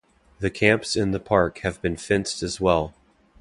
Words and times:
The 0.39 0.49
camps 0.49 0.95
in 0.95 1.11
the 1.11 1.19
park 1.19 1.59
have 1.59 1.79
been 1.83 1.95
fenced 1.95 2.41
as 2.41 2.59
well. 2.59 2.95